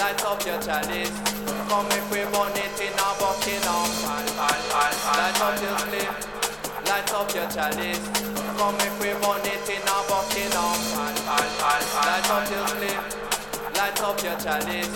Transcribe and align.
light 0.00 0.24
up 0.24 0.40
your 0.46 0.58
chalice. 0.64 1.12
Come 1.68 1.86
if 1.92 2.10
we 2.10 2.24
burn 2.32 2.56
it 2.56 2.80
in 2.80 2.96
a 2.98 3.08
Buckingham 3.20 3.90
Light 4.40 5.38
up 5.38 5.60
your 5.60 5.76
slip, 5.78 6.10
light 6.88 7.12
up 7.12 7.30
your 7.36 7.46
chalice. 7.52 8.00
Come 8.56 8.80
if 8.80 8.96
we 8.98 9.12
burn 9.20 9.44
it 9.44 9.68
in 9.68 9.84
a 9.84 9.96
Buckingham 10.08 10.80
Light 11.28 12.28
up 12.32 12.48
your 12.50 12.66
slip, 12.74 13.00
light 13.76 14.00
up 14.00 14.18
your 14.24 14.36
chalice. 14.40 14.90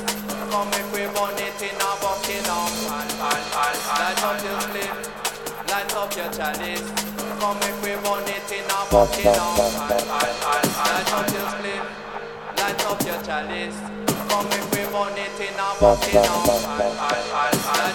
Come 0.51 0.73
if 0.73 0.89
we 0.93 1.05
burn 1.13 1.37
it 1.37 1.61
in 1.63 1.77
a 1.79 1.91
Buckingham 2.01 2.73
Light 2.89 4.25
up 4.25 4.41
your 4.43 4.59
light 5.69 5.95
up 5.95 6.17
your 6.17 6.31
chalice. 6.33 6.87
Come 7.41 7.61
if 7.61 7.77
we 7.85 7.93
burn 8.03 8.25
it 8.25 8.51
in 8.51 8.67
a 8.67 8.81
Buckingham 8.91 9.53
Light 9.85 11.11
up 11.13 11.29
your 11.31 11.49
light 12.57 12.83
up 12.87 13.01
your 13.07 13.21
chalice. 13.23 14.14
Come 14.35 14.51
if 14.51 14.67
we 14.75 14.83
burn 14.91 15.15
it 15.15 15.39
in 15.39 15.55
a 15.55 15.71
bucket 15.79 16.11
Light 16.15 16.27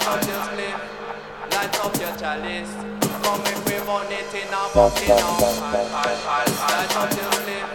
up 0.08 0.24
your 0.24 0.40
split, 0.48 0.72
light 1.52 1.76
up 1.84 1.92
your 2.00 2.16
chalice. 2.16 2.72
Come 3.24 3.44
if 3.44 3.60
we 3.68 3.76
burn 3.84 4.08
it 4.08 4.32
in 4.34 4.48
a 4.48 4.64
bucket 4.72 5.20
Light 5.20 6.96
up 6.96 7.12
your 7.12 7.28
split, 7.36 7.68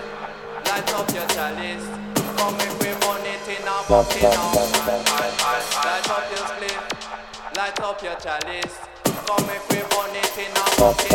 light 0.64 0.88
up 0.94 1.10
your 1.12 1.26
chalice. 1.28 1.84
Come 2.38 2.56
if 2.56 2.72
we 2.80 2.88
burn 3.04 3.26
it 3.28 3.44
in 3.52 3.68
a 3.68 3.84
bucket 3.86 4.32
Light 5.84 6.08
up 6.08 6.24
your 6.32 6.48
split, 6.48 6.80
light 7.58 7.80
up 7.80 8.02
your 8.02 8.16
chalice. 8.16 8.78
Come 9.04 9.50
if 9.50 9.68
we 9.68 9.82
burn 9.92 10.16
it 10.16 10.38
in 10.38 10.56
a 10.56 10.64
bucket 10.80 11.12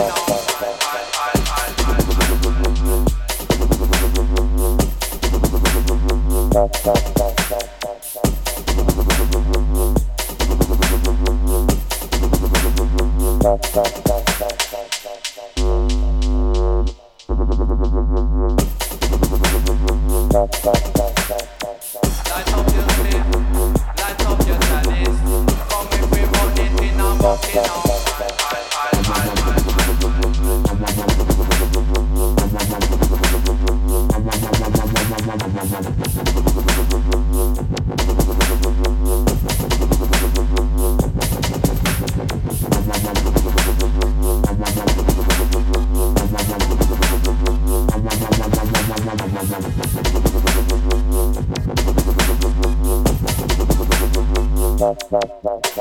Light 9.29 9.45
up 24.25 24.47
your 24.47 24.61
sadness. 24.61 25.17
Come 25.69 25.87
everybody, 25.91 26.65
sing 26.77 26.99
and 26.99 27.21
walk 27.21 27.45
it 27.49 27.57
out. 27.57 28.08
Bye. 55.11 55.78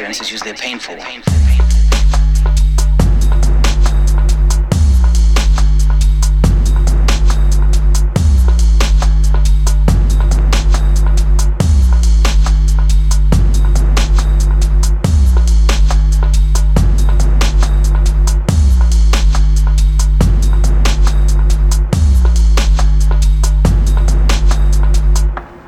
Experience 0.00 0.20
is 0.22 0.32
usually 0.32 0.50
a 0.50 0.54
painful 0.54 0.96
one. 0.96 1.22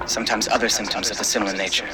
Sometimes 0.07 0.49
other 0.49 0.71
symptoms 0.71 1.11
of 1.11 1.21
a 1.21 1.25
similar 1.25 1.53
nature. 1.53 1.92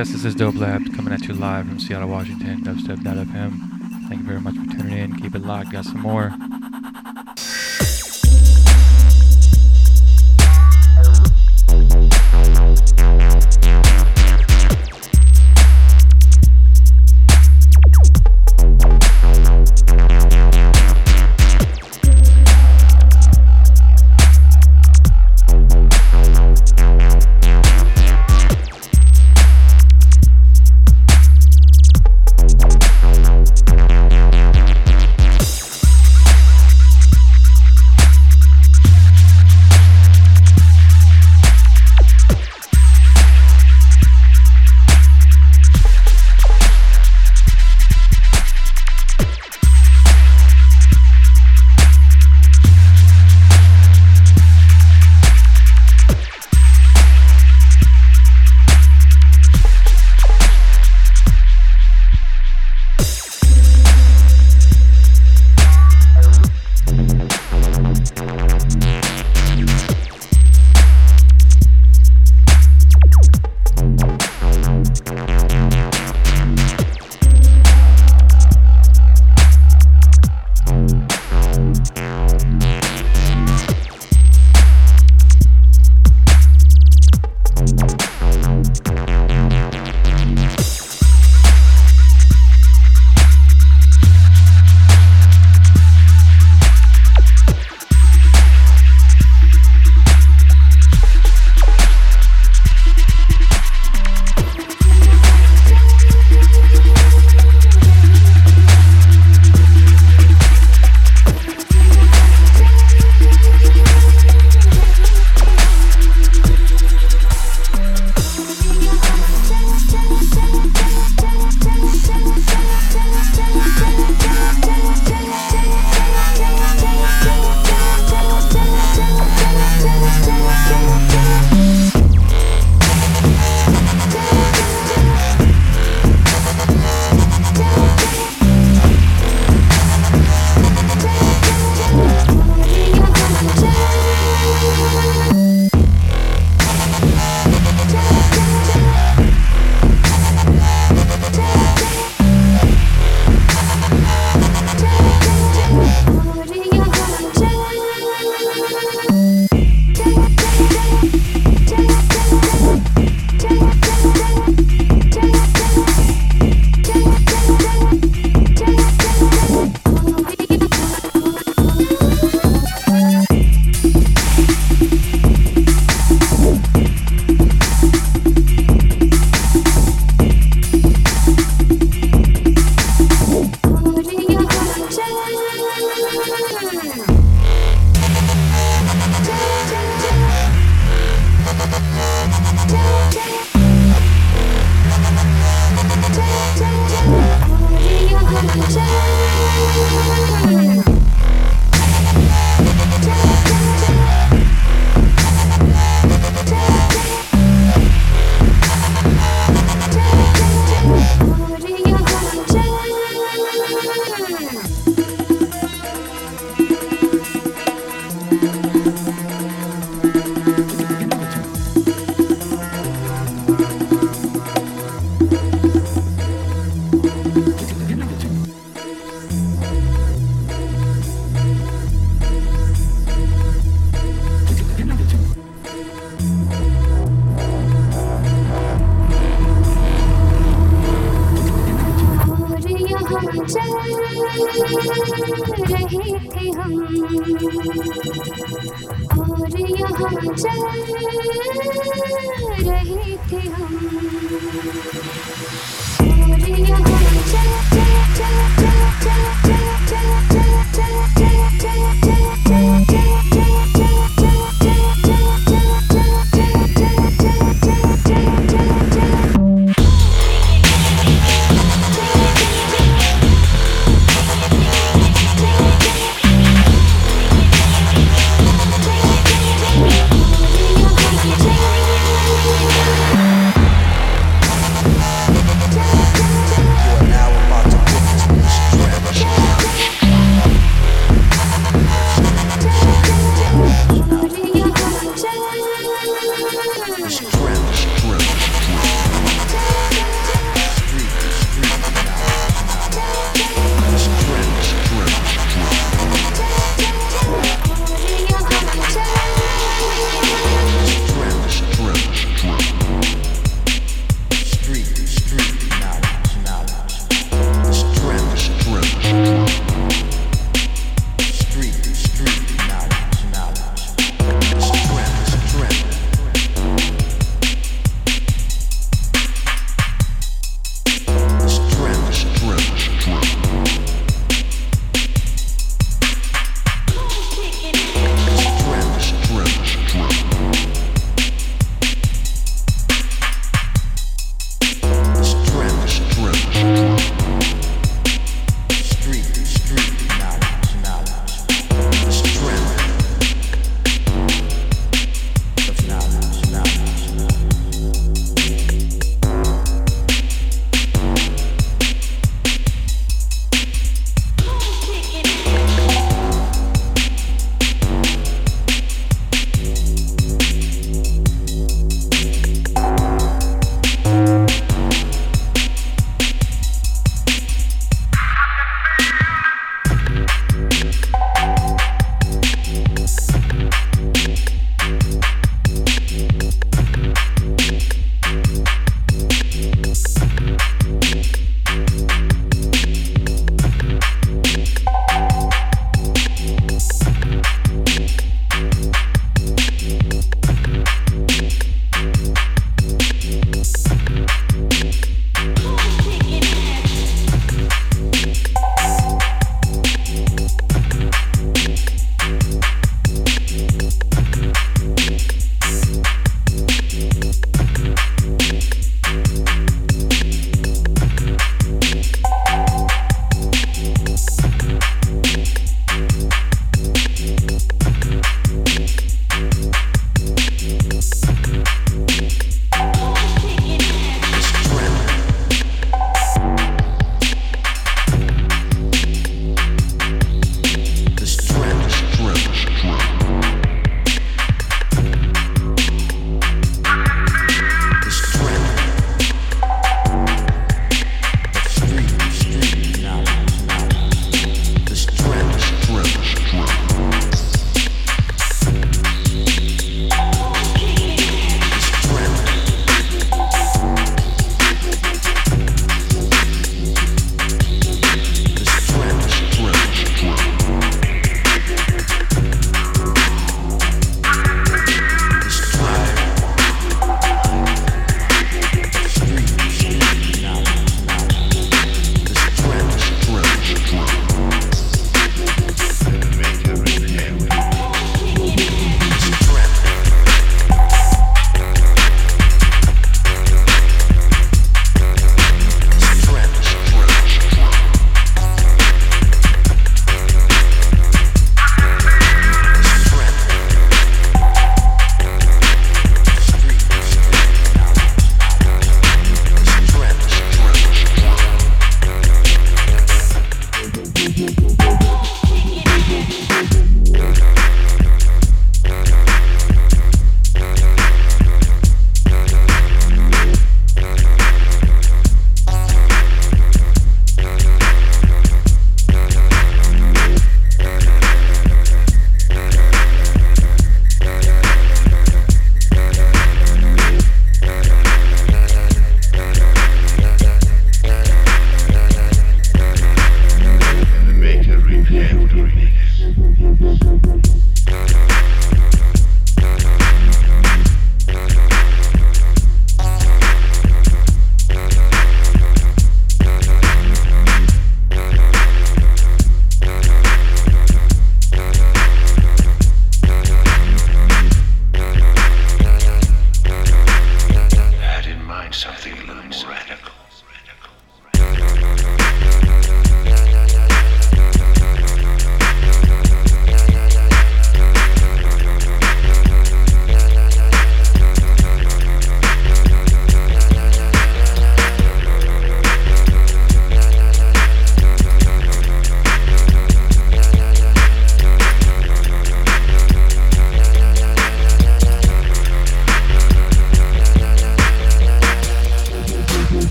Yes, 0.00 0.12
this 0.12 0.24
is 0.24 0.34
Dope 0.34 0.54
Lab 0.54 0.96
coming 0.96 1.12
at 1.12 1.28
you 1.28 1.34
live 1.34 1.68
from 1.68 1.78
Seattle, 1.78 2.08
Washington, 2.08 2.62
dubstep.fm. 2.62 4.08
Thank 4.08 4.22
you 4.22 4.26
very 4.26 4.40
much 4.40 4.54
for 4.54 4.64
tuning 4.72 4.96
in. 4.96 5.20
Keep 5.20 5.34
it 5.34 5.42
locked. 5.42 5.72
Got 5.72 5.84
some 5.84 6.00
more. 6.00 6.32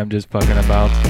I'm 0.00 0.08
just 0.08 0.30
fucking 0.30 0.56
about. 0.56 1.09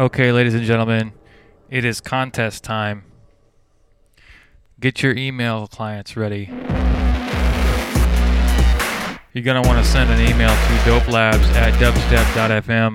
Okay, 0.00 0.32
ladies 0.32 0.54
and 0.54 0.64
gentlemen, 0.64 1.12
it 1.68 1.84
is 1.84 2.00
contest 2.00 2.64
time. 2.64 3.04
Get 4.80 5.02
your 5.02 5.14
email 5.14 5.66
clients 5.66 6.16
ready. 6.16 6.46
You're 9.34 9.44
going 9.44 9.62
to 9.62 9.68
want 9.68 9.76
to 9.76 9.84
send 9.84 10.08
an 10.08 10.20
email 10.22 10.48
to 10.48 10.72
dopelabs 10.88 11.44
at 11.52 11.74
dubstep.fm 11.74 12.92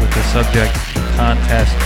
with 0.00 0.14
the 0.14 0.22
subject 0.24 0.74
contest. 1.14 1.76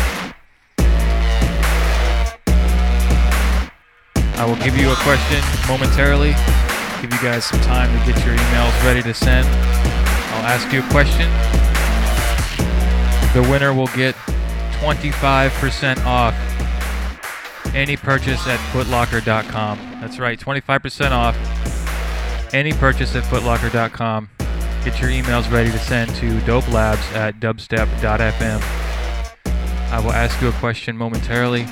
I 4.39 4.47
will 4.47 4.57
give 4.65 4.75
you 4.75 4.91
a 4.91 4.97
question 4.97 5.45
momentarily. 5.69 6.33
Give 7.03 7.13
you 7.13 7.21
guys 7.21 7.45
some 7.45 7.61
time 7.61 7.91
to 7.91 8.11
get 8.11 8.25
your 8.25 8.35
emails 8.35 8.85
ready 8.87 9.03
to 9.03 9.13
send. 9.13 9.47
I'll 9.47 10.47
ask 10.47 10.73
you 10.73 10.81
a 10.83 10.89
question. 10.89 11.70
The 13.35 13.43
winner 13.43 13.73
will 13.73 13.87
get 13.89 14.15
25% 14.81 16.05
off 16.05 16.35
any 17.75 17.97
purchase 17.97 18.47
at 18.47 18.59
footlocker.com. 18.73 19.79
That's 20.01 20.19
right, 20.19 20.39
25% 20.39 21.13
off 21.13 21.37
any 22.53 22.73
purchase 22.73 23.15
at 23.15 23.23
footlocker.com. 23.25 24.29
Get 24.85 25.01
your 25.01 25.11
emails 25.11 25.51
ready 25.53 25.71
to 25.71 25.79
send 25.79 26.15
to 26.17 26.39
dopelabs 26.41 27.15
at 27.15 27.39
dubstep.fm. 27.39 28.63
I 29.93 30.01
will 30.01 30.13
ask 30.13 30.41
you 30.41 30.49
a 30.49 30.53
question 30.53 30.97
momentarily. 30.97 31.65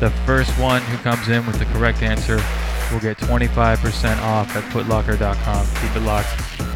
The 0.00 0.12
first 0.24 0.58
one 0.58 0.82
who 0.82 0.96
comes 0.98 1.28
in 1.28 1.46
with 1.46 1.58
the 1.58 1.64
correct 1.66 2.02
answer 2.02 2.36
will 2.92 3.00
get 3.00 3.18
25% 3.18 4.18
off 4.22 4.54
at 4.56 4.64
footlocker.com. 4.72 5.66
Keep 5.80 5.96
it 5.96 6.06
locked. 6.06 6.71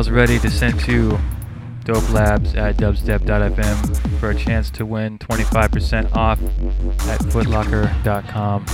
Emails 0.00 0.14
ready 0.14 0.38
to 0.38 0.50
send 0.50 0.78
to 0.80 1.18
dopelabs 1.84 2.56
at 2.56 2.76
dubstep.fm 2.76 4.18
for 4.18 4.30
a 4.30 4.34
chance 4.34 4.70
to 4.70 4.86
win 4.86 5.18
25% 5.18 6.14
off 6.16 6.40
at 7.08 7.20
footlocker.com. 7.20 8.64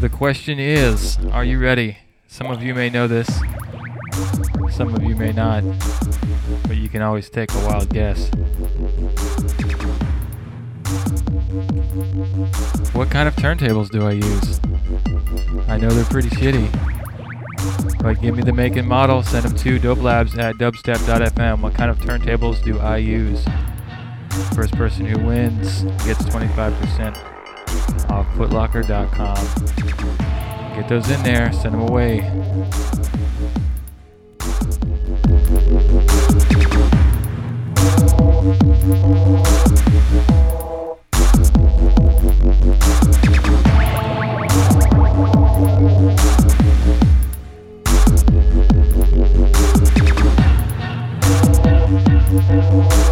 The 0.00 0.08
question 0.08 0.58
is 0.58 1.18
Are 1.32 1.44
you 1.44 1.58
ready? 1.58 1.98
Some 2.28 2.50
of 2.50 2.62
you 2.62 2.74
may 2.74 2.88
know 2.88 3.06
this, 3.06 3.28
some 4.70 4.94
of 4.94 5.02
you 5.02 5.16
may 5.16 5.32
not, 5.32 5.64
but 6.66 6.76
you 6.76 6.88
can 6.88 7.02
always 7.02 7.28
take 7.28 7.52
a 7.52 7.58
wild 7.66 7.90
guess. 7.90 8.30
What 12.94 13.10
kind 13.10 13.28
of 13.28 13.36
turntables 13.36 13.90
do 13.90 14.06
I 14.06 14.12
use? 14.12 14.60
I 15.68 15.76
know 15.76 15.90
they're 15.90 16.04
pretty 16.06 16.30
shitty. 16.30 17.01
Like, 18.02 18.20
give 18.20 18.36
me 18.36 18.42
the 18.42 18.52
make 18.52 18.76
and 18.76 18.88
model, 18.88 19.22
send 19.22 19.44
them 19.44 19.56
to 19.56 19.78
dopelabs 19.78 20.36
at 20.38 20.56
dubstep.fm. 20.56 21.60
What 21.60 21.74
kind 21.74 21.90
of 21.90 21.98
turntables 21.98 22.62
do 22.62 22.78
I 22.78 22.96
use? 22.98 23.44
First 24.54 24.74
person 24.74 25.06
who 25.06 25.18
wins 25.24 25.82
gets 26.04 26.22
25% 26.24 27.16
off 28.10 28.26
footlocker.com. 28.34 29.36
Get 30.76 30.88
those 30.88 31.10
in 31.10 31.22
there, 31.22 31.52
send 31.52 31.74
them 31.74 31.82
away. 31.82 32.22
Thank 43.02 43.26
you. 43.26 43.31
Música 52.52 53.11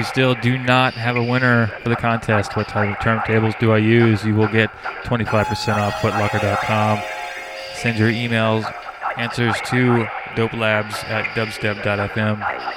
We 0.00 0.04
still 0.04 0.34
do 0.34 0.56
not 0.56 0.94
have 0.94 1.16
a 1.16 1.22
winner 1.22 1.66
for 1.82 1.90
the 1.90 1.94
contest. 1.94 2.56
What 2.56 2.68
type 2.68 2.88
of 2.88 2.96
turntables 3.04 3.58
do 3.58 3.70
I 3.72 3.76
use? 3.76 4.24
You 4.24 4.34
will 4.34 4.48
get 4.48 4.72
25% 5.04 5.76
off 5.76 5.92
footlocker.com. 5.96 7.02
Send 7.74 7.98
your 7.98 8.08
emails, 8.08 8.64
answers 9.18 9.54
to 9.66 10.06
dopelabs 10.36 11.04
at 11.04 11.26
dubstep.fm. 11.36 12.69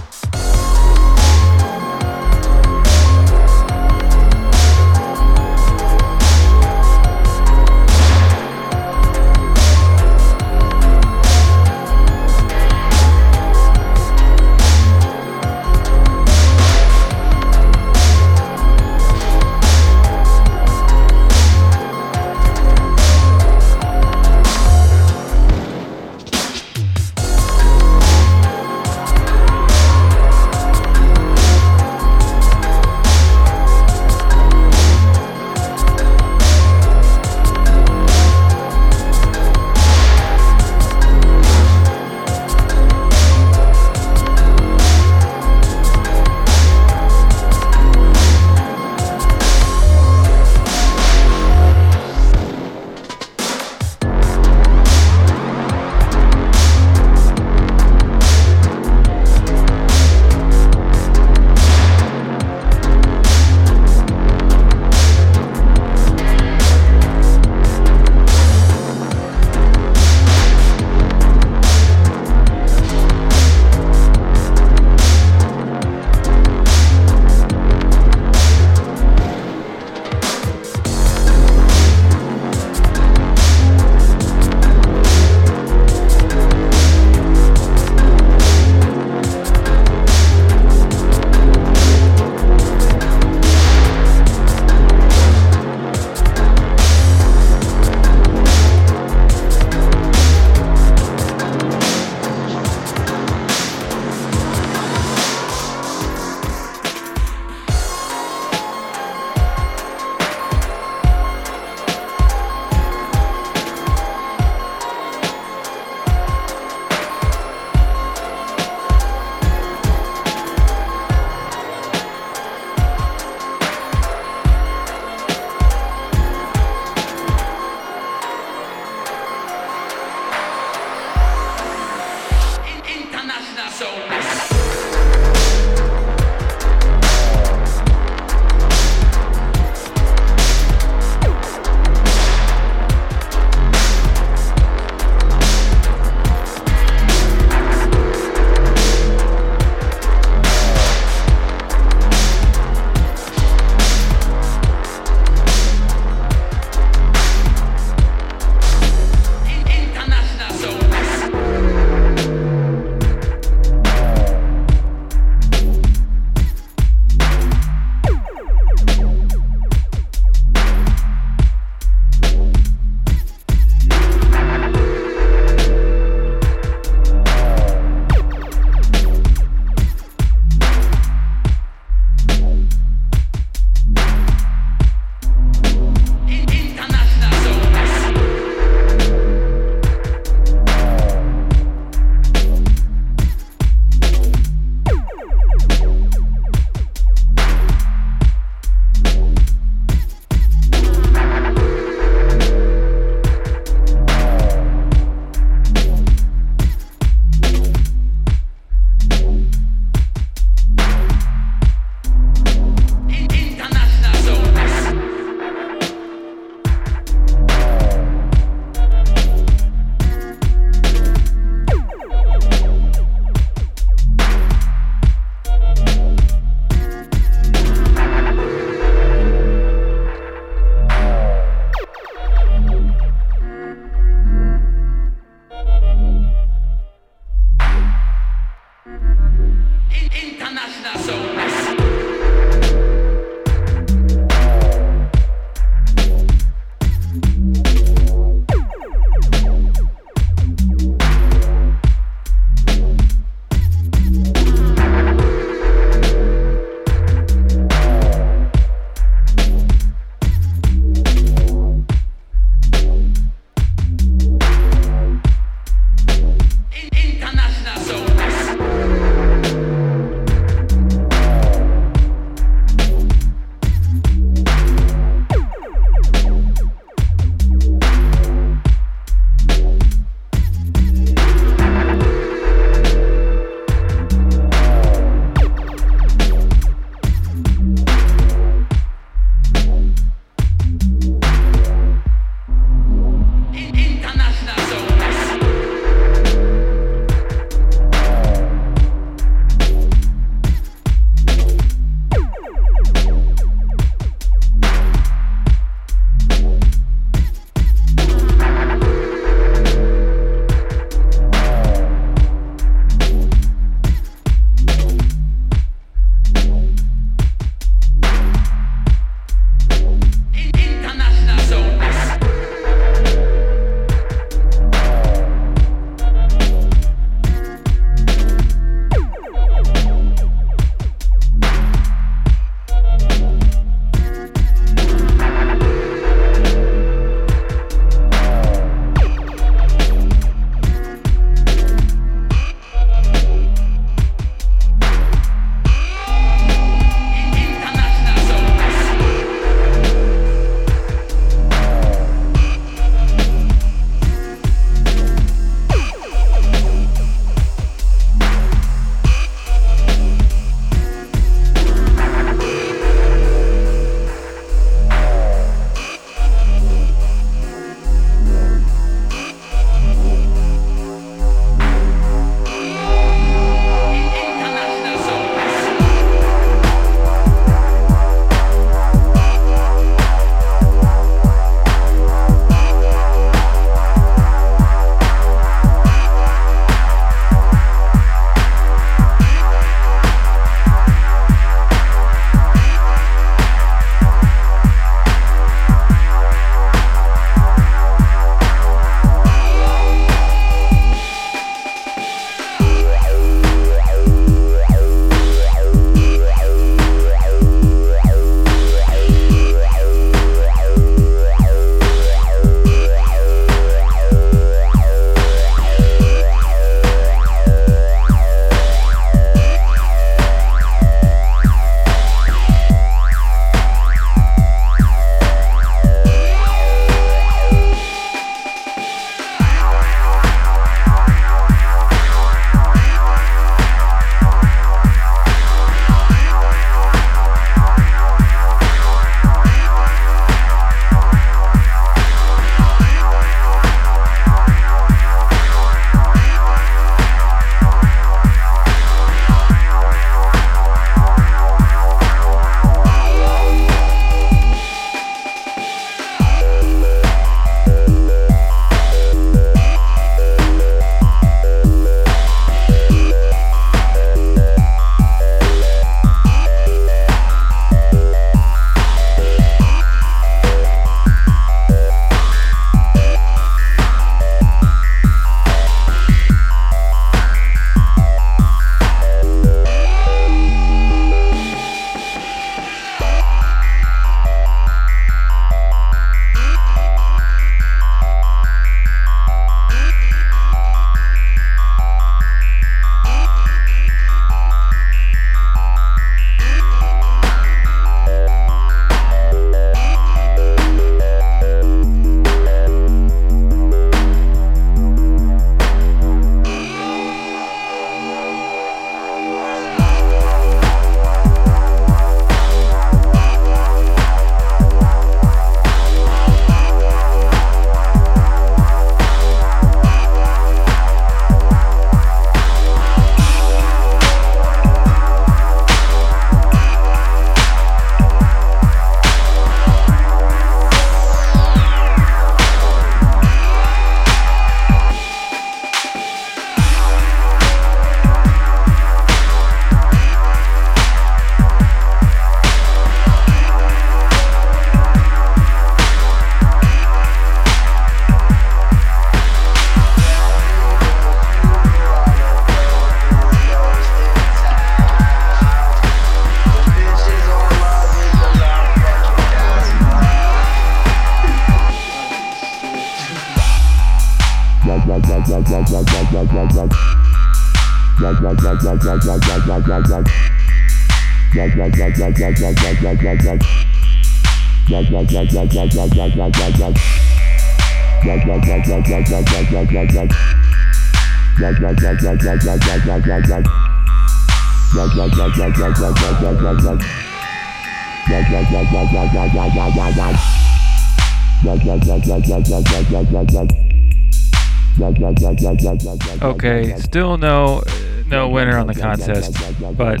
but 599.76 600.00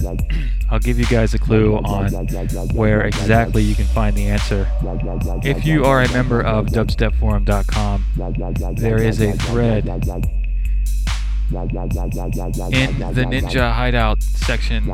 I'll 0.70 0.78
give 0.78 0.98
you 0.98 1.06
guys 1.06 1.34
a 1.34 1.38
clue 1.38 1.76
on 1.76 2.10
where 2.74 3.02
exactly 3.02 3.62
you 3.62 3.74
can 3.74 3.86
find 3.86 4.16
the 4.16 4.26
answer. 4.26 4.66
If 5.44 5.66
you 5.66 5.84
are 5.84 6.02
a 6.02 6.12
member 6.12 6.40
of 6.40 6.66
dubstepforum.com, 6.66 8.04
there 8.76 9.02
is 9.02 9.20
a 9.20 9.32
thread 9.32 9.86
in 11.52 12.98
the 13.12 13.26
Ninja 13.28 13.72
Hideout 13.72 14.22
section 14.22 14.86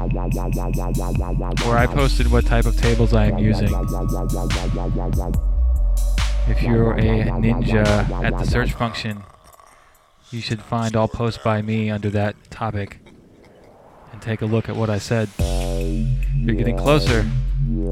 where 1.64 1.78
I 1.78 1.86
posted 1.86 2.30
what 2.30 2.46
type 2.46 2.66
of 2.66 2.76
tables 2.76 3.14
I 3.14 3.26
am 3.26 3.38
using. 3.38 3.68
If 6.48 6.62
you're 6.62 6.92
a 6.92 7.24
ninja 7.24 8.24
at 8.24 8.36
the 8.38 8.44
search 8.44 8.72
function, 8.72 9.22
you 10.30 10.40
should 10.40 10.62
find 10.62 10.96
all 10.96 11.08
posts 11.08 11.42
by 11.42 11.62
me 11.62 11.90
under 11.90 12.10
that 12.10 12.34
topic 12.50 12.98
and 14.18 14.22
take 14.22 14.42
a 14.42 14.46
look 14.46 14.68
at 14.68 14.74
what 14.74 14.90
I 14.90 14.98
said. 14.98 15.28
You're 15.38 16.56
getting 16.56 16.76
closer, 16.76 17.24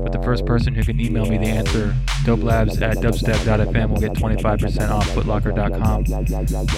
but 0.03 0.11
the 0.13 0.21
first 0.23 0.45
person 0.45 0.75
who 0.75 0.83
can 0.83 0.99
email 1.01 1.25
me 1.25 1.39
the 1.39 1.47
answer, 1.47 1.95
dopelabs 2.25 2.83
at 2.83 2.97
dubstep.fm, 2.97 3.91
will 3.91 4.01
get 4.01 4.13
25% 4.13 4.91
off 4.91 5.09
footlocker.com. 5.11 6.05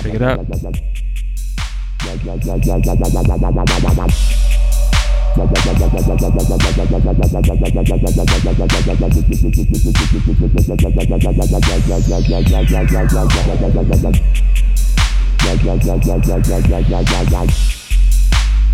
Pick 0.03 0.15
it 0.15 0.23
up. 0.23 0.47
Yeah, 2.05 2.15
yeah, 15.55 15.75
yeah, 15.75 16.07
yeah, 16.27 16.81
yeah, 16.89 17.01
yeah, 17.01 17.23
yeah. 17.31 17.78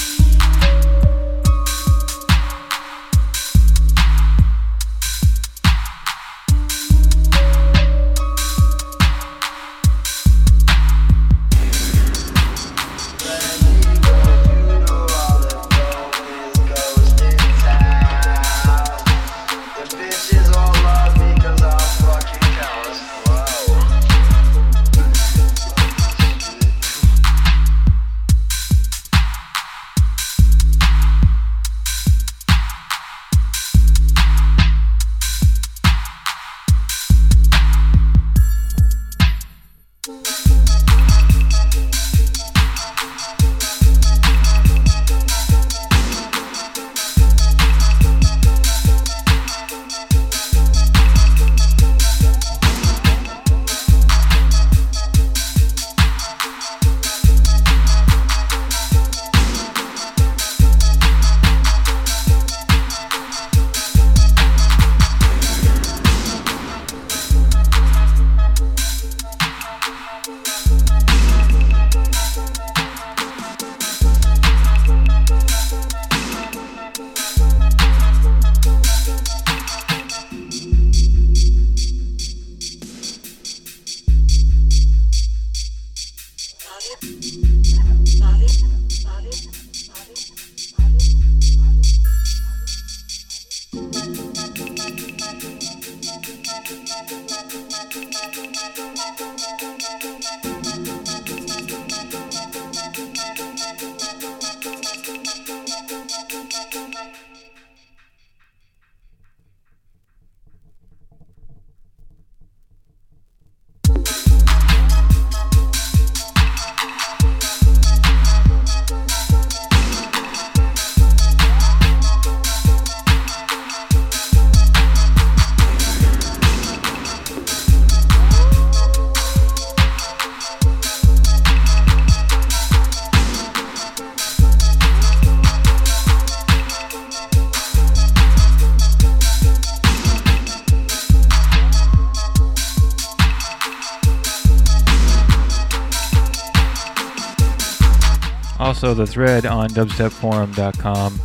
The 148.96 149.06
thread 149.06 149.44
on 149.44 149.68
dubstepforum.com 149.70 151.20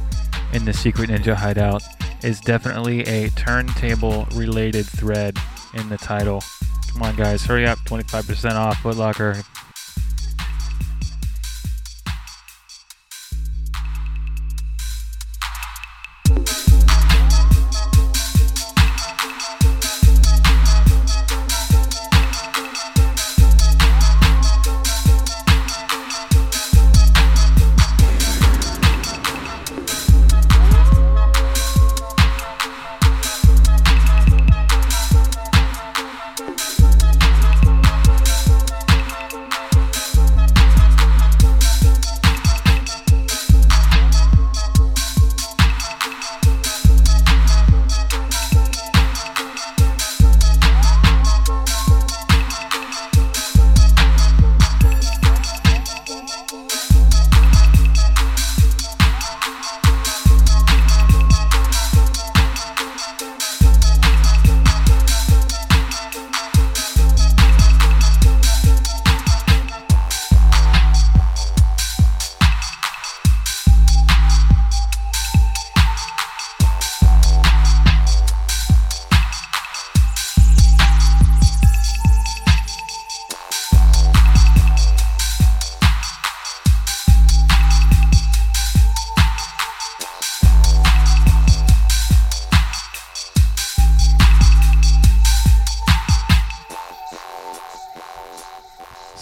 in 0.53 0.65
the 0.65 0.73
Secret 0.73 1.10
Ninja 1.10 1.34
Hideout 1.34 1.81
is 2.22 2.41
definitely 2.41 3.02
a 3.03 3.30
turntable 3.30 4.27
related 4.34 4.85
thread 4.85 5.38
in 5.76 5.88
the 5.88 5.98
title. 5.98 6.43
Come 6.91 7.03
on, 7.03 7.15
guys, 7.15 7.45
hurry 7.45 7.65
up. 7.65 7.77
25% 7.80 8.56
off 8.56 8.76
Footlocker. 8.84 9.45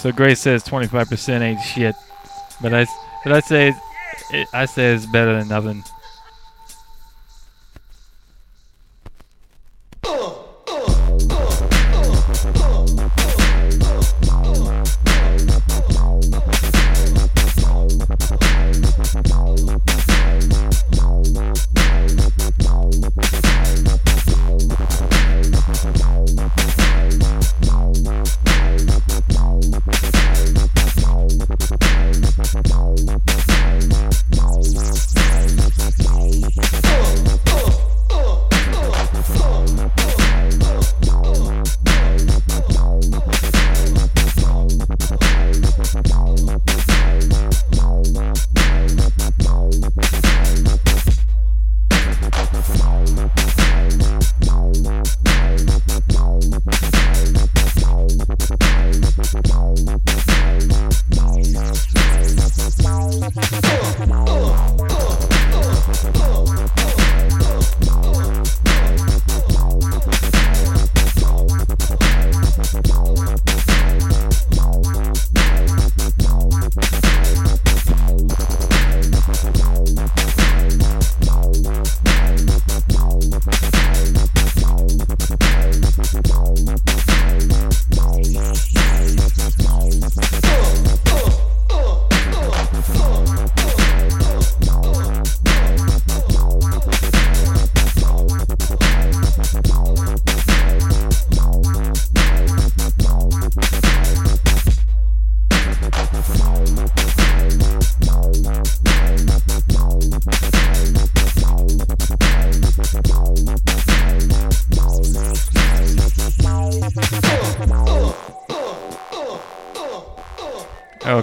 So 0.09 0.15
Grace 0.15 0.39
says 0.39 0.63
25% 0.63 1.41
ain't 1.41 1.61
shit, 1.61 1.95
but 2.61 2.73
I 2.73 2.87
but 3.23 3.31
I 3.31 3.39
say 3.41 3.75
it, 4.31 4.47
I 4.51 4.65
say 4.65 4.95
it's 4.95 5.05
better 5.05 5.37
than 5.37 5.49
nothing. 5.49 5.83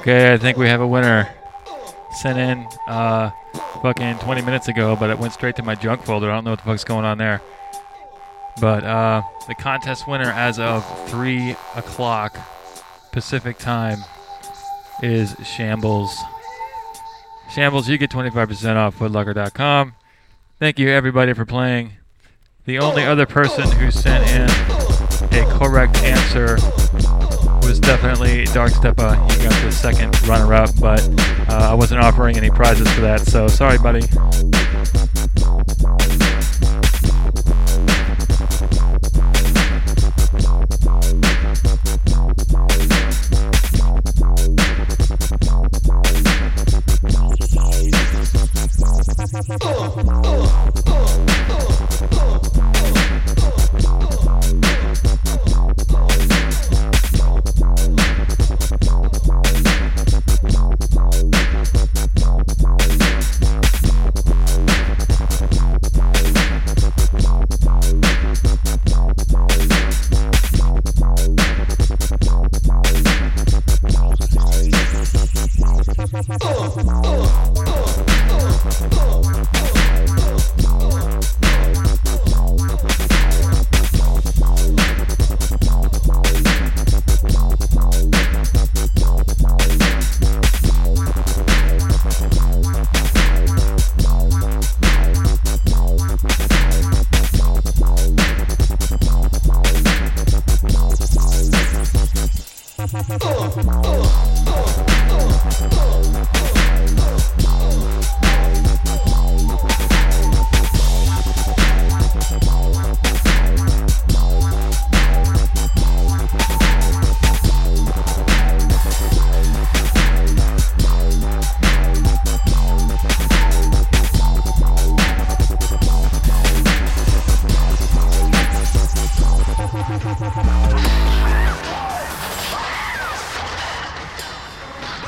Okay, 0.06 0.32
I 0.32 0.36
think 0.36 0.56
we 0.56 0.68
have 0.68 0.80
a 0.80 0.86
winner. 0.86 1.28
Sent 2.12 2.38
in 2.38 2.64
uh, 2.86 3.30
fucking 3.82 4.18
20 4.18 4.40
minutes 4.42 4.68
ago, 4.68 4.94
but 4.94 5.10
it 5.10 5.18
went 5.18 5.32
straight 5.32 5.56
to 5.56 5.64
my 5.64 5.74
junk 5.74 6.04
folder. 6.04 6.30
I 6.30 6.36
don't 6.36 6.44
know 6.44 6.50
what 6.50 6.60
the 6.60 6.64
fuck's 6.64 6.84
going 6.84 7.04
on 7.04 7.18
there. 7.18 7.42
But 8.60 8.84
uh, 8.84 9.22
the 9.48 9.56
contest 9.56 10.06
winner 10.06 10.30
as 10.30 10.60
of 10.60 10.84
3 11.08 11.56
o'clock 11.74 12.38
Pacific 13.10 13.58
time 13.58 13.98
is 15.02 15.34
Shambles. 15.42 16.16
Shambles, 17.50 17.88
you 17.88 17.98
get 17.98 18.08
25% 18.08 18.76
off 18.76 18.96
footlocker.com. 18.96 19.94
Thank 20.60 20.78
you, 20.78 20.88
everybody, 20.88 21.32
for 21.32 21.44
playing. 21.44 21.94
The 22.64 22.78
only 22.78 23.02
other 23.02 23.26
person 23.26 23.68
who 23.72 23.90
sent 23.90 24.24
in 24.30 24.48
a 25.36 25.58
correct 25.58 25.96
answer 25.96 26.58
was 27.66 27.80
definitely 27.80 28.44
Dark 28.44 28.72
Steppa. 28.72 29.14
He 29.32 29.42
got 29.42 29.62
the 29.62 29.72
second 29.72 30.20
runner 30.28 30.54
up, 30.54 30.70
but 30.80 31.00
uh, 31.50 31.70
I 31.70 31.74
wasn't 31.74 32.00
offering 32.00 32.36
any 32.36 32.50
prizes 32.50 32.90
for 32.92 33.00
that, 33.00 33.20
so 33.20 33.48
sorry, 33.48 33.78
buddy. 33.78 34.02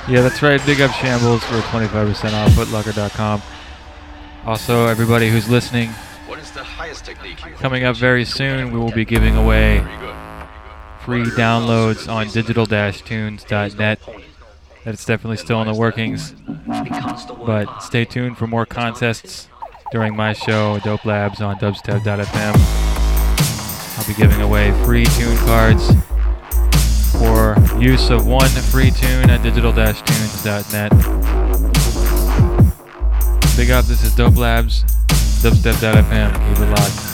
Yeah, 0.08 0.22
that's 0.22 0.40
right. 0.40 0.64
Big 0.64 0.80
up 0.80 0.90
Shambles 0.92 1.44
for 1.44 1.58
25% 1.58 2.32
off 2.32 2.50
footlocker.com. 2.52 3.42
Also, 4.46 4.86
everybody 4.86 5.28
who's 5.28 5.50
listening, 5.50 5.90
What 6.26 6.38
is 6.38 6.50
the 6.52 6.64
highest 6.64 7.04
technique 7.04 7.36
coming 7.58 7.84
up 7.84 7.94
very 7.94 8.24
soon, 8.24 8.72
we 8.72 8.78
will 8.78 8.90
be 8.90 9.04
giving 9.04 9.36
away 9.36 9.80
free 11.04 11.24
downloads 11.24 12.10
on 12.10 12.28
digital-tunes.net. 12.28 14.00
That's 14.84 15.04
definitely 15.04 15.36
still 15.36 15.60
in 15.60 15.68
the 15.68 15.74
workings, 15.74 16.34
but 17.44 17.80
stay 17.80 18.06
tuned 18.06 18.38
for 18.38 18.46
more 18.46 18.64
contests 18.64 19.48
during 19.92 20.16
my 20.16 20.32
show, 20.32 20.78
Dope 20.78 21.04
Labs 21.04 21.42
on 21.42 21.58
dubstep.fm. 21.58 22.54
I'll 23.98 24.06
be 24.06 24.14
giving 24.14 24.40
away 24.40 24.70
free 24.84 25.04
tune 25.04 25.36
cards 25.38 25.92
for 27.18 27.56
use 27.80 28.10
of 28.10 28.26
one 28.26 28.48
free 28.48 28.90
tune 28.90 29.28
at 29.30 29.42
digital-tunes.net. 29.42 30.90
Big 33.56 33.70
up, 33.70 33.84
this 33.86 34.04
is 34.04 34.14
Dope 34.14 34.36
Labs, 34.36 34.84
dubstep.fm. 35.42 36.32
Keep 36.32 36.62
it 36.62 36.70
locked. 36.70 37.07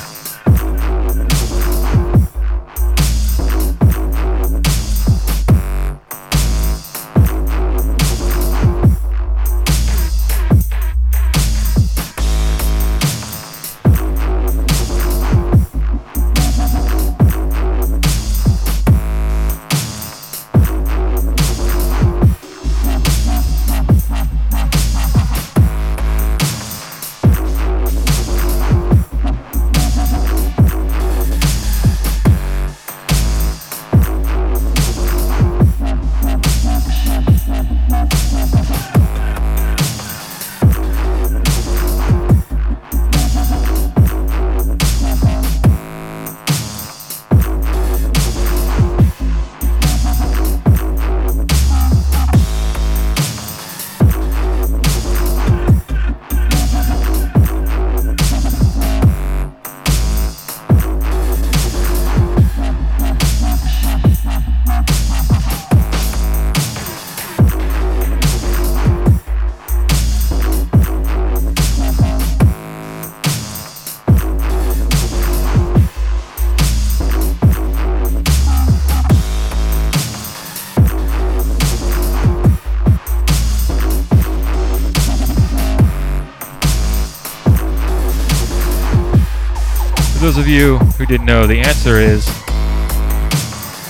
Who 91.04 91.08
didn't 91.08 91.26
know, 91.26 91.46
the 91.46 91.60
answer 91.60 91.98
is 91.98 92.26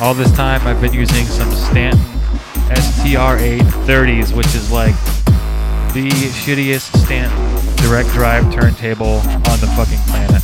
all 0.01 0.15
this 0.15 0.33
time 0.33 0.67
I've 0.67 0.81
been 0.81 0.93
using 0.93 1.27
some 1.27 1.51
Stanton 1.53 2.01
STR830s, 2.71 4.37
which 4.37 4.53
is 4.55 4.73
like 4.73 4.95
the 5.93 6.09
shittiest 6.11 6.97
Stanton 7.05 7.77
direct 7.77 8.09
drive 8.11 8.53
turntable 8.53 9.19
on 9.19 9.61
the 9.61 9.71
fucking 9.77 9.99
planet. 10.09 10.43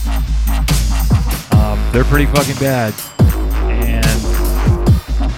Um, 1.55 1.83
they're 1.93 2.05
pretty 2.05 2.27
fucking 2.27 2.57
bad, 2.57 2.95
and 3.69 4.07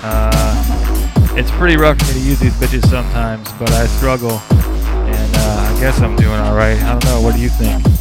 uh, 0.03 1.35
it's 1.37 1.51
pretty 1.53 1.77
rough 1.77 1.99
for 1.99 2.13
me 2.13 2.21
to 2.21 2.27
use 2.27 2.41
these 2.41 2.55
bitches 2.55 2.87
sometimes, 2.91 3.51
but 3.53 3.71
I 3.73 3.87
struggle, 3.87 4.43
and 4.51 5.37
uh, 5.37 5.75
I 5.75 5.81
guess 5.81 6.01
I'm 6.01 6.17
doing 6.17 6.41
alright. 6.41 6.79
I 6.83 6.93
don't 6.93 7.05
know, 7.05 7.23
what 7.23 7.37
do 7.37 7.41
you 7.41 7.49
think? 7.49 7.92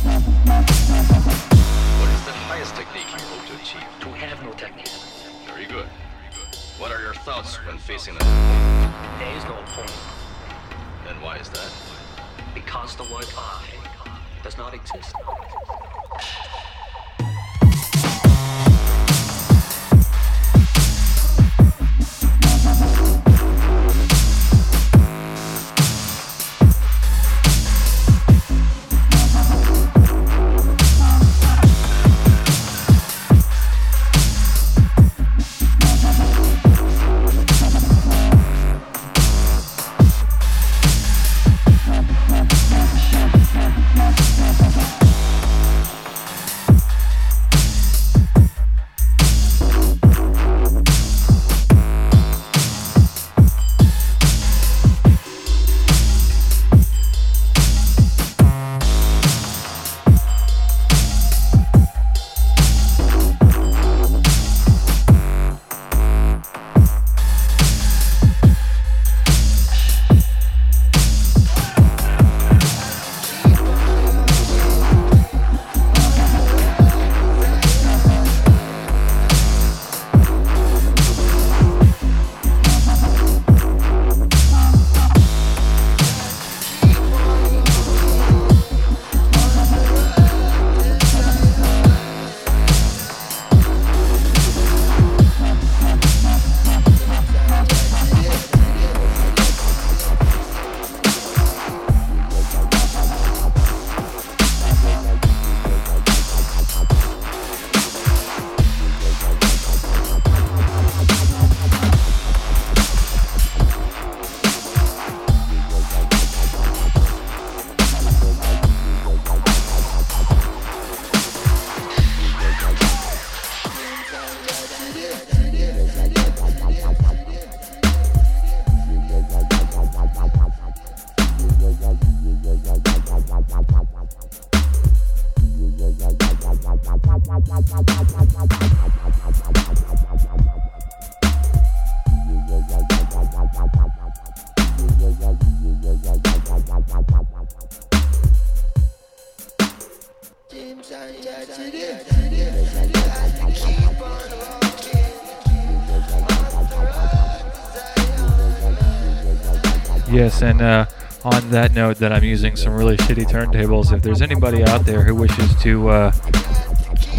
And 160.41 160.61
uh, 160.61 160.85
on 161.23 161.49
that 161.51 161.73
note, 161.73 161.97
that 161.97 162.11
I'm 162.11 162.23
using 162.23 162.55
some 162.55 162.73
really 162.73 162.97
shitty 162.97 163.25
turntables. 163.25 163.95
If 163.95 164.01
there's 164.01 164.21
anybody 164.21 164.63
out 164.63 164.85
there 164.85 165.03
who 165.03 165.15
wishes 165.15 165.55
to 165.61 165.89
uh, 165.89 166.11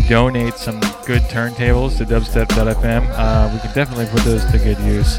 donate 0.08 0.54
some 0.54 0.80
good 1.06 1.22
turntables 1.22 1.98
to 1.98 2.04
dubstep.fm, 2.04 3.06
uh, 3.10 3.50
we 3.52 3.60
can 3.60 3.72
definitely 3.72 4.06
put 4.06 4.22
those 4.24 4.44
to 4.46 4.58
good 4.58 4.78
use. 4.80 5.18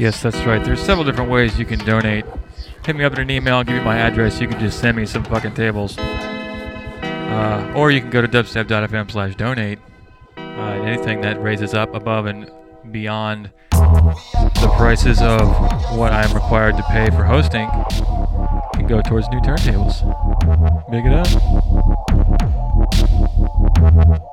Yes, 0.00 0.22
that's 0.22 0.38
right. 0.46 0.64
There's 0.64 0.80
several 0.80 1.04
different 1.04 1.30
ways 1.30 1.58
you 1.58 1.66
can 1.66 1.78
donate. 1.80 2.24
Hit 2.86 2.96
me 2.96 3.04
up 3.04 3.12
in 3.12 3.20
an 3.20 3.30
email, 3.30 3.56
I'll 3.56 3.64
give 3.64 3.76
you 3.76 3.82
my 3.82 3.98
address. 3.98 4.40
You 4.40 4.48
can 4.48 4.58
just 4.58 4.80
send 4.80 4.96
me 4.96 5.04
some 5.04 5.22
fucking 5.24 5.52
tables. 5.52 5.98
Uh, 5.98 7.74
or 7.76 7.90
you 7.90 8.00
can 8.00 8.08
go 8.08 8.22
to 8.22 8.26
dubstep.fm 8.26 9.10
slash 9.10 9.34
donate. 9.34 9.78
Uh, 10.38 10.80
anything 10.84 11.20
that 11.20 11.42
raises 11.42 11.74
up 11.74 11.94
above 11.94 12.24
and 12.24 12.50
beyond 12.90 13.50
the 13.72 14.72
prices 14.78 15.20
of 15.20 15.46
what 15.94 16.14
I'm 16.14 16.32
required 16.32 16.78
to 16.78 16.82
pay 16.84 17.10
for 17.10 17.22
hosting 17.22 17.68
can 18.72 18.86
go 18.86 19.02
towards 19.02 19.28
new 19.28 19.40
turntables. 19.40 20.00
Big 20.90 21.04
it 21.04 21.12
up. 24.16 24.29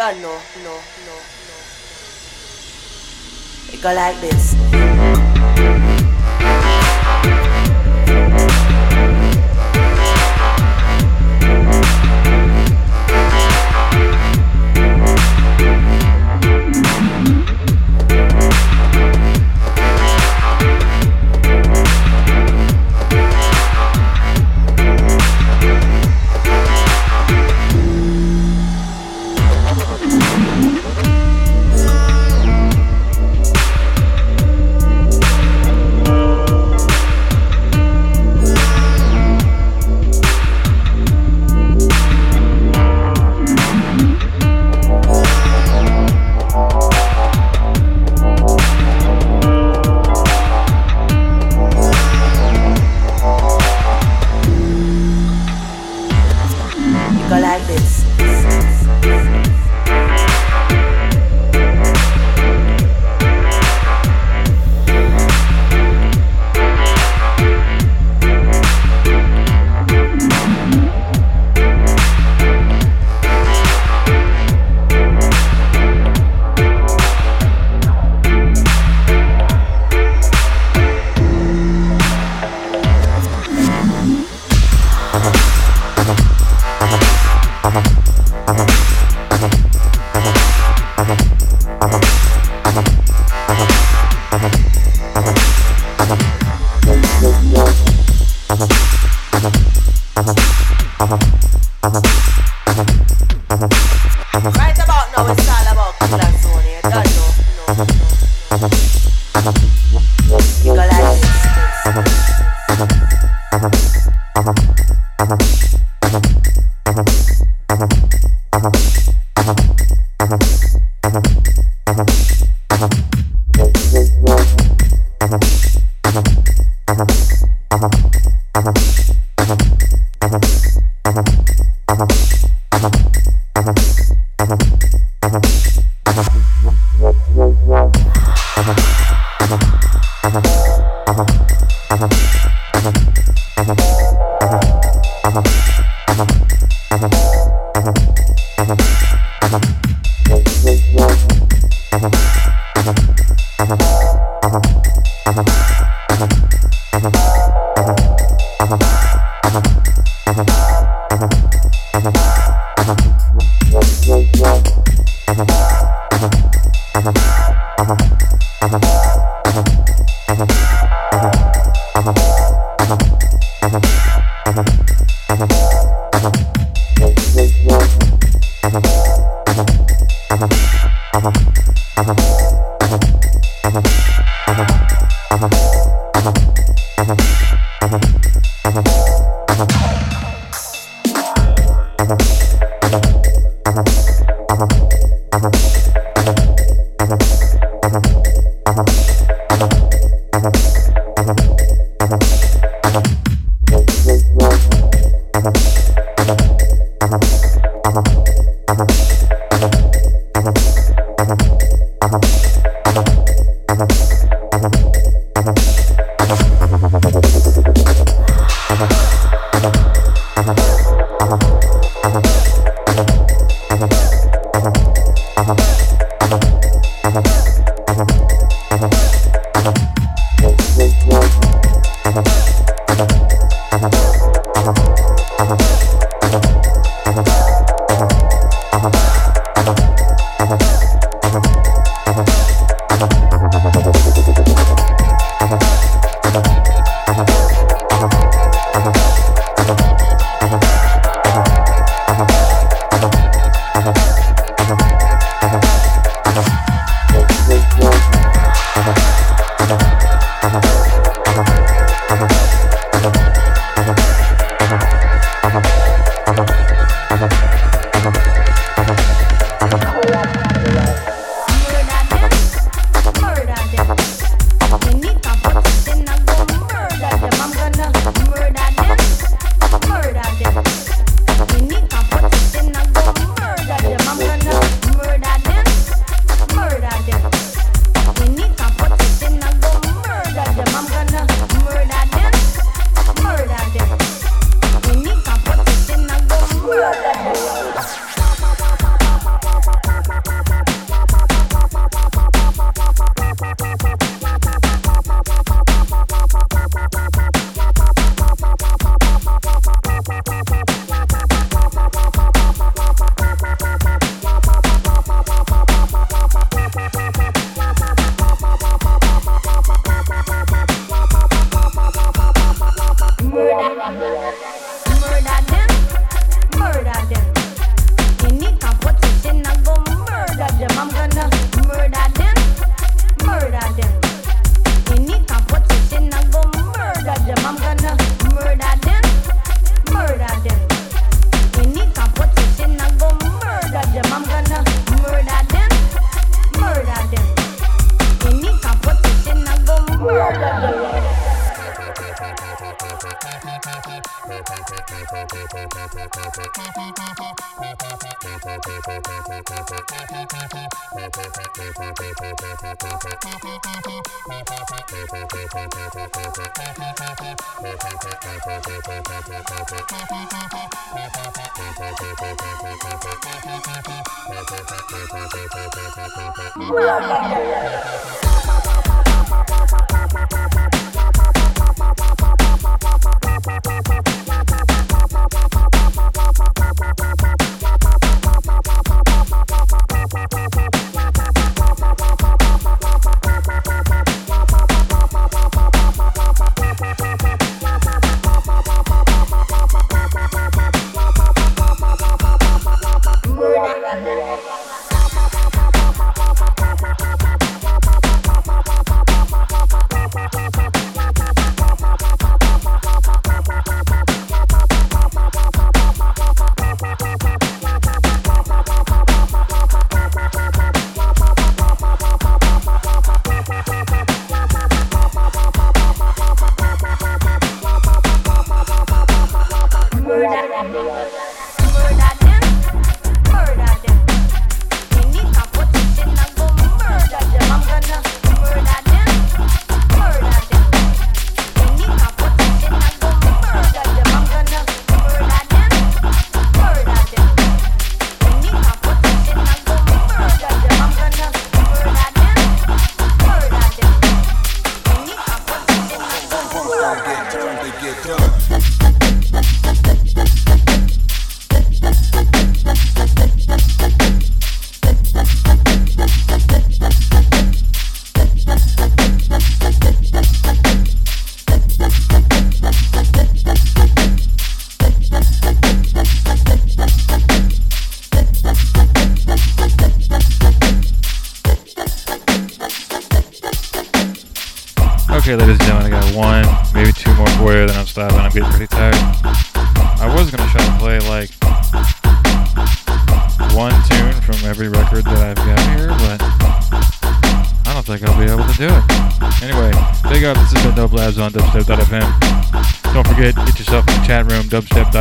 Dano. 0.00 0.39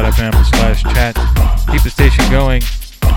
dubstep.fm 0.03 0.45
slash 0.45 0.84
chat. 0.84 1.15
Keep 1.71 1.84
the 1.84 1.89
station 1.89 2.30
going. 2.31 2.61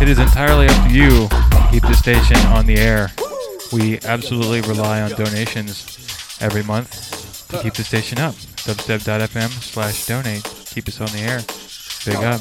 It 0.00 0.08
is 0.08 0.18
entirely 0.18 0.66
up 0.66 0.88
to 0.88 0.94
you 0.94 1.28
to 1.28 1.68
keep 1.70 1.82
the 1.82 1.94
station 1.94 2.36
on 2.48 2.66
the 2.66 2.76
air. 2.76 3.10
We 3.72 3.98
absolutely 4.04 4.60
rely 4.62 5.02
on 5.02 5.10
donations 5.10 6.38
every 6.40 6.62
month 6.62 7.48
to 7.48 7.62
keep 7.62 7.74
the 7.74 7.84
station 7.84 8.18
up. 8.18 8.34
Dubstep.fm 8.34 9.50
slash 9.62 10.06
donate. 10.06 10.42
Keep 10.66 10.88
us 10.88 11.00
on 11.00 11.08
the 11.08 11.20
air. 11.20 11.40
Big 12.04 12.24
up. 12.24 12.40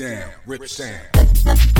Down, 0.00 0.30
rip 0.46 0.66
sound. 0.66 1.79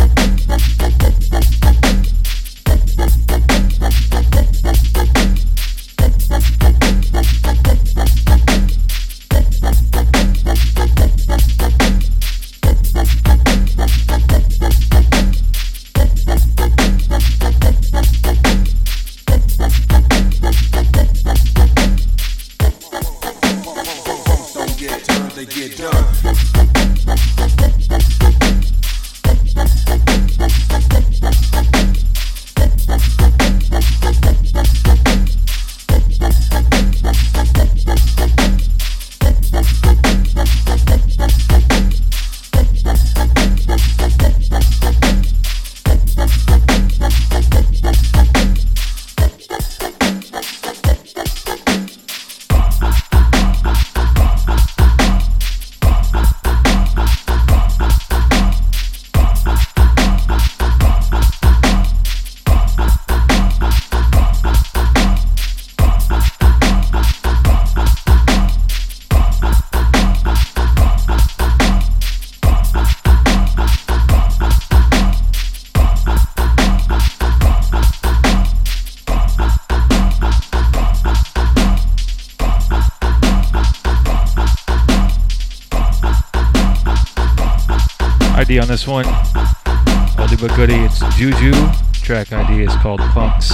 This 88.81 88.89
one. 88.89 89.05
Oldie 89.05 90.41
but 90.41 90.57
goodie. 90.57 90.75
It's 90.75 91.01
Juju. 91.17 91.53
Track 91.93 92.33
ID 92.33 92.63
is 92.63 92.75
called 92.77 93.01
Punks. 93.01 93.53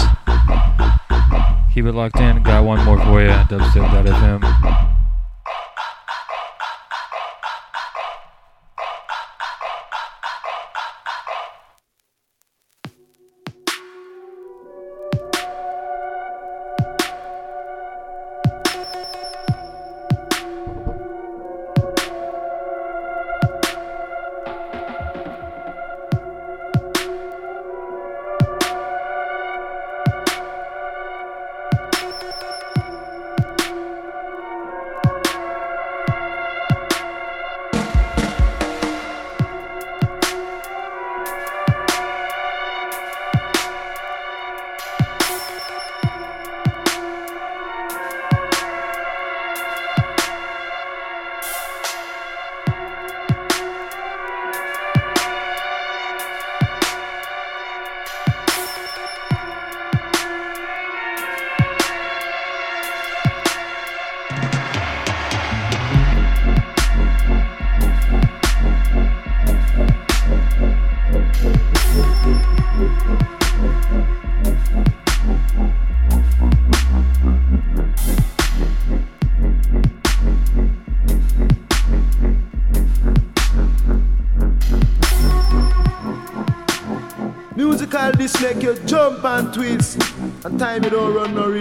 Keep 1.74 1.86
it 1.86 1.92
locked 1.92 2.20
in. 2.20 2.42
Got 2.44 2.64
one 2.64 2.84
more 2.84 2.98
for 2.98 3.22
you. 3.22 3.28
Dubstep.fm. 3.28 4.75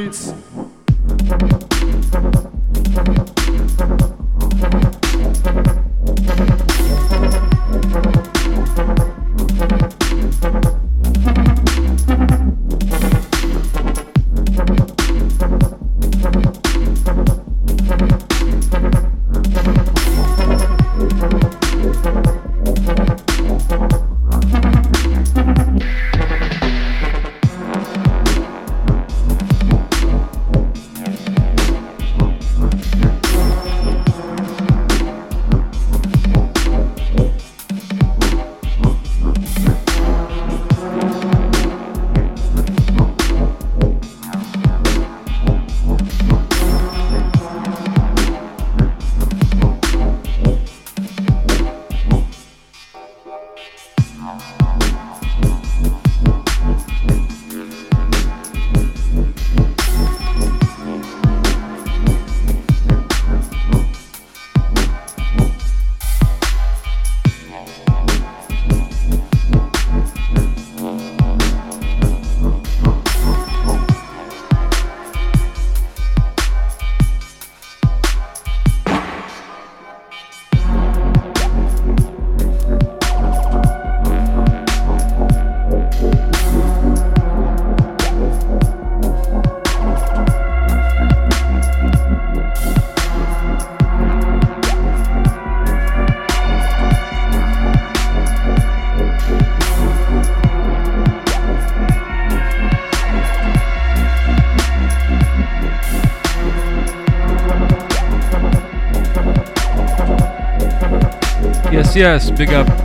don't 0.06 0.36
Yes. 111.96 112.30
Big 112.30 112.50
up 112.50 112.85